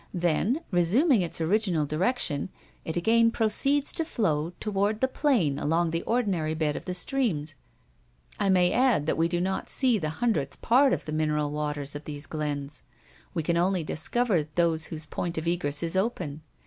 Then, 0.15 0.61
resuming 0.71 1.21
its 1.21 1.39
original 1.39 1.85
direction, 1.85 2.49
it 2.85 2.97
again 2.97 3.29
proceeds 3.29 3.93
to 3.93 4.03
flow 4.03 4.51
toward 4.59 4.99
the 4.99 5.07
plain 5.07 5.59
along 5.59 5.91
the 5.91 6.01
ordinary 6.07 6.55
bed 6.55 6.75
of 6.75 6.85
the 6.85 6.95
streams. 6.95 7.53
I 8.39 8.49
may 8.49 8.71
add 8.73 9.05
that 9.05 9.15
we 9.15 9.27
do 9.27 9.39
not 9.39 9.69
see 9.69 9.99
the 9.99 10.09
hundredth 10.17 10.59
part 10.63 10.91
of 10.91 11.05
the 11.05 11.13
mineral 11.13 11.51
waters 11.51 11.93
of 11.93 12.05
these 12.05 12.25
glens. 12.25 12.81
We 13.35 13.43
can 13.43 13.57
only 13.57 13.83
discover 13.83 14.41
those 14.55 14.85
whose 14.85 15.05
point 15.05 15.37
of 15.37 15.45
egress 15.45 15.83
is 15.83 15.95
open. 15.95 16.41